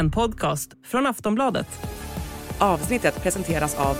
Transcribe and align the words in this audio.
en 0.00 0.10
podcast 0.10 0.70
från 0.84 1.06
Aftonbladet. 1.06 1.66
Avsnittet 2.58 3.22
presenteras 3.22 3.74
av 3.78 3.96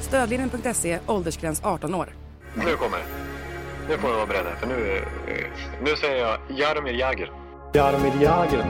Stödlinjen.se, 0.00 0.98
åldersgräns 1.06 1.60
18 1.64 1.94
år. 1.94 2.08
Nu 2.54 2.76
kommer 2.76 2.98
det. 2.98 3.04
Nu 3.88 3.98
får 3.98 4.08
ni 4.08 4.14
vara 4.14 4.26
beredda, 4.26 4.56
för 4.56 4.66
nu, 4.66 4.96
eh, 5.28 5.82
nu 5.84 5.96
säger 5.96 6.16
jag 6.16 6.38
Jaromir 6.58 6.92
Jagr. 6.92 7.32
Jaromir 7.74 8.12
Jagr. 8.22 8.64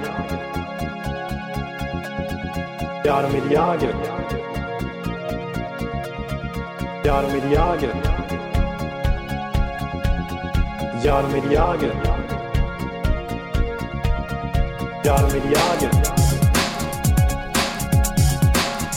Jaromir 3.04 3.52
Jagr. 3.52 3.94
Jaromir 7.04 7.52
Jagr. 7.52 8.27
Jaromir 11.04 11.52
Jagr. 11.52 11.92
Jaromir 15.04 15.42
Jagr. 15.54 15.90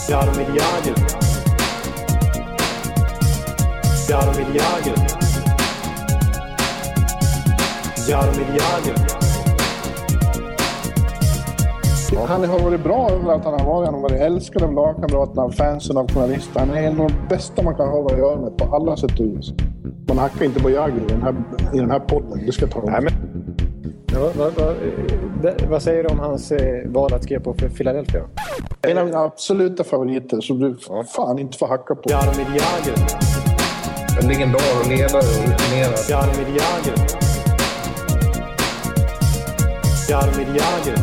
Jaromir 0.08 0.48
Jagr. 0.58 0.94
Jaromir 4.08 4.46
Jagr. 4.54 4.96
Jaromir 8.08 8.48
Jagr. 8.58 9.22
Han 12.28 12.44
har 12.44 12.58
varit 12.58 12.84
bra 12.84 13.10
överallt 13.10 13.44
han 13.44 13.60
har 13.60 13.66
varit. 13.66 13.86
Han 13.86 13.94
har 13.94 14.02
varit 14.02 14.20
älskad 14.20 14.62
av 14.62 14.72
lagkamraterna, 14.72 15.50
fansen, 15.50 15.96
av 15.96 16.12
journalister. 16.12 16.60
Han 16.60 16.70
är 16.70 16.82
en 16.82 17.00
av 17.00 17.08
de 17.08 17.28
bästa 17.28 17.62
man 17.62 17.74
kan 17.74 17.88
ha 17.88 18.06
att 18.06 18.18
göra 18.18 18.40
med 18.40 18.56
på 18.56 18.76
alla 18.76 18.96
sätt 18.96 19.20
och 19.20 19.26
vis. 19.26 19.52
Man 20.12 20.18
hackar 20.18 20.44
inte 20.44 20.60
på 20.60 20.70
Jagr 20.70 21.00
i 21.00 21.06
den 21.08 21.22
här, 21.22 21.34
i 21.74 21.78
den 21.78 21.90
här 21.90 21.98
podden. 21.98 22.46
Det 22.46 22.52
ska 22.52 22.62
jag 22.62 22.70
ta 22.70 22.82
Nej, 22.86 23.00
men... 23.02 23.12
Ja, 24.12 24.30
vad, 24.36 24.52
vad, 24.54 25.62
vad, 25.68 25.82
säger 25.82 26.02
du 26.02 26.08
om 26.08 26.18
hans 26.18 26.52
eh, 26.52 26.90
val 26.90 27.14
att 27.14 27.24
skriva 27.24 27.42
på 27.42 27.54
för 27.54 27.68
Philadelphia? 27.68 28.22
En 28.82 28.98
av 28.98 29.04
mina 29.04 29.18
absoluta 29.18 29.84
favoriter 29.84 30.40
som 30.40 30.58
du 30.60 30.76
fan 31.16 31.38
inte 31.38 31.58
får 31.58 31.66
hacka 31.66 31.94
på. 31.94 32.10
Jaromir 32.10 32.46
Jagr. 32.46 32.94
En 34.22 34.28
legendar 34.28 34.60
och 34.80 34.88
ledare 34.88 35.18
och 35.18 35.50
rutinerad. 35.50 35.98
Jaromir 36.08 36.48
Jagr. 36.48 36.96
Jaromir 40.10 40.46
Jagr. 40.46 40.96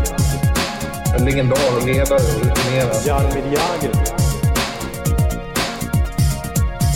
En 1.19 1.25
legendar 1.25 1.58
och 1.78 1.88
ledare 1.88 2.19
och 2.19 2.45
rutinerad. 2.45 3.06
Jaromir 3.06 3.44
Jagr. 3.53 4.39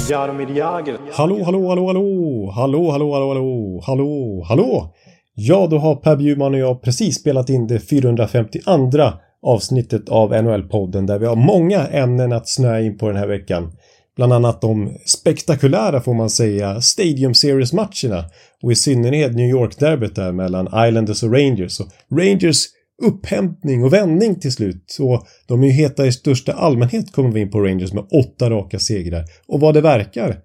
Jaromir 0.09 0.57
Jagr. 0.57 0.97
Hallå, 1.11 1.43
hallå, 1.43 1.69
hallå, 1.69 1.87
hallå, 1.87 2.51
hallå, 2.55 2.91
hallå, 2.91 3.11
hallå, 3.11 3.29
hallå, 3.29 3.81
hallå, 3.85 4.43
hallå. 4.47 4.93
Ja, 5.35 5.67
då 5.67 5.77
har 5.77 5.95
Per 5.95 6.15
Bjurman 6.15 6.53
och 6.53 6.59
jag 6.59 6.81
precis 6.81 7.15
spelat 7.15 7.49
in 7.49 7.67
det 7.67 7.79
452 7.79 9.11
avsnittet 9.41 10.09
av 10.09 10.33
NHL-podden 10.33 11.05
där 11.05 11.19
vi 11.19 11.25
har 11.25 11.35
många 11.35 11.87
ämnen 11.87 12.33
att 12.33 12.47
snöa 12.47 12.81
in 12.81 12.97
på 12.97 13.07
den 13.07 13.17
här 13.17 13.27
veckan. 13.27 13.71
Bland 14.15 14.33
annat 14.33 14.61
de 14.61 14.97
spektakulära, 15.05 16.01
får 16.01 16.13
man 16.13 16.29
säga, 16.29 16.81
Stadium 16.81 17.33
Series-matcherna 17.33 18.25
och 18.63 18.71
i 18.71 18.75
synnerhet 18.75 19.35
New 19.35 19.49
York-derbyt 19.49 20.15
där 20.15 20.31
mellan 20.31 20.88
Islanders 20.88 21.23
och 21.23 21.33
Rangers. 21.33 21.79
Och 21.79 21.88
Rangers 22.19 22.65
upphämtning 23.03 23.83
och 23.83 23.93
vändning 23.93 24.39
till 24.39 24.51
slut. 24.51 24.83
Så 24.87 25.27
de 25.47 25.63
är 25.63 25.67
ju 25.67 25.73
heta 25.73 26.05
i 26.05 26.11
största 26.11 26.53
allmänhet 26.53 27.11
kommer 27.11 27.31
vi 27.31 27.41
in 27.41 27.51
på 27.51 27.61
Rangers 27.61 27.93
med 27.93 28.03
åtta 28.11 28.49
raka 28.49 28.79
segrar. 28.79 29.25
Och 29.47 29.59
vad 29.59 29.73
det 29.73 29.81
verkar 29.81 30.37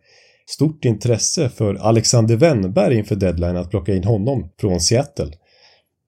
stort 0.50 0.84
intresse 0.84 1.48
för 1.48 1.74
Alexander 1.74 2.36
Wennberg 2.36 2.98
inför 2.98 3.16
deadline 3.16 3.56
att 3.56 3.70
plocka 3.70 3.94
in 3.94 4.04
honom 4.04 4.50
från 4.60 4.80
Seattle. 4.80 5.32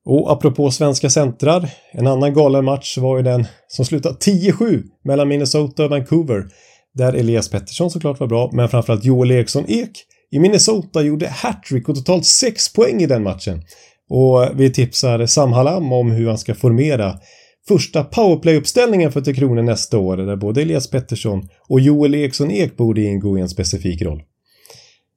Och 0.05 0.33
apropå 0.33 0.71
svenska 0.71 1.11
centrar, 1.11 1.71
en 1.93 2.07
annan 2.07 2.35
galen 2.35 2.65
match 2.65 2.99
var 2.99 3.17
ju 3.17 3.23
den 3.23 3.47
som 3.69 3.85
slutade 3.85 4.15
10-7 4.15 4.83
mellan 5.05 5.29
Minnesota 5.29 5.85
och 5.85 5.91
Vancouver. 5.91 6.45
Där 6.95 7.13
Elias 7.13 7.49
Pettersson 7.49 7.91
såklart 7.91 8.21
var 8.21 8.27
bra, 8.27 8.51
men 8.53 8.69
framförallt 8.69 9.05
Joel 9.05 9.31
Eriksson 9.31 9.65
Ek 9.69 9.91
i 10.31 10.39
Minnesota 10.39 11.03
gjorde 11.03 11.29
hattrick 11.29 11.89
och 11.89 11.95
totalt 11.95 12.27
6 12.27 12.73
poäng 12.73 13.03
i 13.03 13.07
den 13.07 13.23
matchen. 13.23 13.63
Och 14.11 14.61
vi 14.61 14.71
tipsar 14.71 15.27
Sam 15.27 15.53
Hallam 15.53 15.93
om 15.93 16.11
hur 16.11 16.29
han 16.29 16.39
ska 16.39 16.55
formera 16.55 17.19
första 17.69 18.05
powerplay-uppställningen 18.05 19.13
för 19.13 19.21
Tre 19.21 19.35
Kronor 19.35 19.63
nästa 19.63 19.99
år 19.99 20.17
där 20.17 20.37
både 20.37 20.63
Elias 20.63 20.91
Pettersson 20.91 21.49
och 21.69 21.81
Joel 21.81 22.15
Eriksson 22.15 22.51
Ek 22.51 22.77
borde 22.77 23.03
ingå 23.03 23.39
i 23.39 23.41
en 23.41 23.49
specifik 23.49 24.03
roll. 24.03 24.23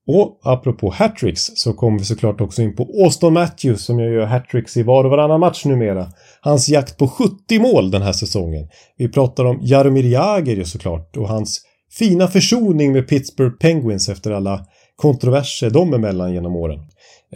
Och 0.07 0.39
apropå 0.43 0.89
hattricks 0.89 1.51
så 1.55 1.73
kommer 1.73 1.99
vi 1.99 2.05
såklart 2.05 2.41
också 2.41 2.61
in 2.61 2.75
på 2.75 2.83
Auston 3.03 3.33
Matthews 3.33 3.85
som 3.85 3.99
jag 3.99 4.13
gör 4.13 4.25
hattricks 4.25 4.77
i 4.77 4.83
var 4.83 5.03
och 5.03 5.09
varannan 5.09 5.39
match 5.39 5.65
numera. 5.65 6.07
Hans 6.41 6.69
jakt 6.69 6.97
på 6.97 7.07
70 7.07 7.59
mål 7.59 7.91
den 7.91 8.01
här 8.01 8.13
säsongen. 8.13 8.67
Vi 8.97 9.09
pratar 9.09 9.45
om 9.45 9.59
Jaromir 9.61 10.05
Jagr 10.05 10.63
såklart 10.63 11.17
och 11.17 11.27
hans 11.27 11.61
fina 11.91 12.27
försoning 12.27 12.91
med 12.91 13.07
Pittsburgh 13.07 13.55
Penguins 13.57 14.09
efter 14.09 14.31
alla 14.31 14.65
kontroverser 15.03 15.69
dem 15.69 15.93
emellan 15.93 16.33
genom 16.33 16.55
åren. 16.55 16.79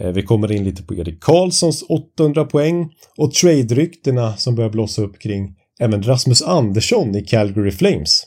Eh, 0.00 0.10
vi 0.10 0.22
kommer 0.22 0.52
in 0.52 0.64
lite 0.64 0.82
på 0.82 0.94
Erik 0.94 1.20
Karlssons 1.20 1.84
800 1.88 2.44
poäng 2.44 2.90
och 3.16 3.32
trade-ryktena 3.32 4.36
som 4.36 4.54
börjar 4.54 4.70
blossa 4.70 5.02
upp 5.02 5.18
kring 5.18 5.54
även 5.80 6.02
Rasmus 6.02 6.42
Andersson 6.42 7.16
i 7.16 7.24
Calgary 7.24 7.70
Flames. 7.70 8.22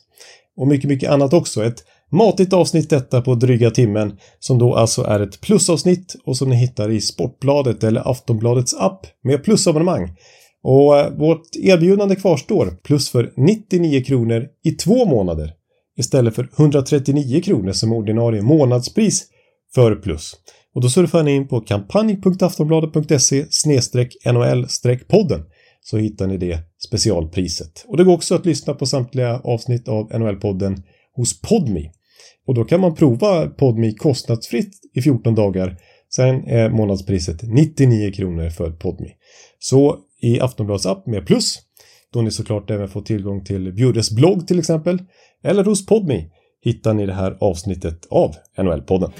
Och 0.57 0.67
mycket, 0.67 0.89
mycket 0.89 1.09
annat 1.09 1.33
också. 1.33 1.63
Ett 1.63 1.83
matigt 2.11 2.53
avsnitt 2.53 2.89
detta 2.89 3.21
på 3.21 3.35
dryga 3.35 3.71
timmen 3.71 4.17
som 4.39 4.59
då 4.59 4.75
alltså 4.75 5.03
är 5.03 5.19
ett 5.19 5.41
plusavsnitt 5.41 6.15
och 6.25 6.37
som 6.37 6.49
ni 6.49 6.55
hittar 6.55 6.91
i 6.91 7.01
Sportbladet 7.01 7.83
eller 7.83 8.11
Aftonbladets 8.11 8.73
app 8.73 9.07
med 9.23 9.43
plusabonnemang. 9.43 10.09
Och 10.63 10.99
eh, 10.99 11.09
vårt 11.09 11.55
erbjudande 11.55 12.15
kvarstår 12.15 12.77
plus 12.83 13.09
för 13.09 13.33
99 13.37 14.03
kronor 14.03 14.47
i 14.63 14.71
två 14.71 15.05
månader 15.05 15.53
istället 15.97 16.35
för 16.35 16.49
139 16.57 17.41
kronor 17.41 17.71
som 17.71 17.93
ordinarie 17.93 18.41
månadspris 18.41 19.27
för 19.75 19.95
plus. 19.95 20.35
Och 20.73 20.81
då 20.81 20.89
surfar 20.89 21.23
ni 21.23 21.31
in 21.31 21.47
på 21.47 21.61
kampanj.aftonbladet.se 21.61 23.45
NHL-podden 24.25 25.43
så 25.81 25.97
hittar 25.97 26.27
ni 26.27 26.37
det 26.37 26.59
specialpriset. 26.87 27.85
Och 27.87 27.97
det 27.97 28.03
går 28.03 28.13
också 28.13 28.35
att 28.35 28.45
lyssna 28.45 28.73
på 28.73 28.85
samtliga 28.85 29.39
avsnitt 29.39 29.87
av 29.87 30.11
NHL-podden 30.11 30.83
hos 31.15 31.41
Podmi. 31.41 31.91
Och 32.47 32.53
då 32.55 32.63
kan 32.63 32.81
man 32.81 32.95
prova 32.95 33.47
Podmi 33.47 33.95
kostnadsfritt 33.95 34.73
i 34.93 35.01
14 35.01 35.35
dagar. 35.35 35.77
Sen 36.15 36.47
är 36.47 36.69
månadspriset 36.69 37.41
99 37.43 38.11
kronor 38.11 38.49
för 38.49 38.71
Podmi. 38.71 39.09
Så 39.59 39.97
i 40.21 40.39
Aftonbladets 40.39 40.85
app 40.85 41.07
med 41.07 41.25
plus, 41.25 41.59
då 42.13 42.21
ni 42.21 42.31
såklart 42.31 42.69
även 42.69 42.89
får 42.89 43.01
tillgång 43.01 43.43
till 43.43 43.73
Bjurres 43.73 44.11
blogg 44.11 44.47
till 44.47 44.59
exempel, 44.59 44.99
eller 45.43 45.63
hos 45.63 45.85
Podmi 45.85 46.29
hittar 46.63 46.93
ni 46.93 47.05
det 47.05 47.13
här 47.13 47.37
avsnittet 47.39 48.07
av 48.09 48.35
NHL-podden. 48.57 49.11